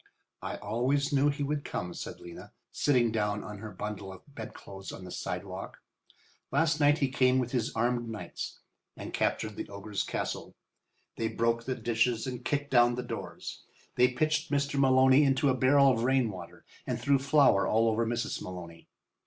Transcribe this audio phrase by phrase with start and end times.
[0.41, 4.91] "I always knew he would come," said Lena, sitting down on her bundle of bedclothes
[4.91, 5.77] on the sidewalk.
[6.49, 8.61] "Last night he came with his armed knights
[8.97, 10.55] and captured the ogre's castle.
[11.17, 13.61] They broke the dishes and kicked down the doors.
[13.93, 14.79] They pitched Mr.
[14.79, 18.41] Maloney into a barrel of rain water and threw flour all over Mrs.
[18.41, 18.87] Maloney.